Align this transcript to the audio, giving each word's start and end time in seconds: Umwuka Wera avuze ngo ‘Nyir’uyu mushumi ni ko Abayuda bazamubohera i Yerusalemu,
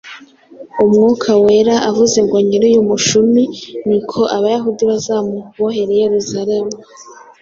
Umwuka 0.83 1.29
Wera 1.43 1.75
avuze 1.89 2.17
ngo 2.25 2.37
‘Nyir’uyu 2.45 2.81
mushumi 2.89 3.43
ni 3.87 3.99
ko 4.09 4.19
Abayuda 4.37 4.81
bazamubohera 4.91 5.91
i 5.95 6.01
Yerusalemu, 6.03 6.73